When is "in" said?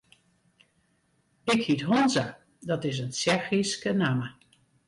3.03-3.09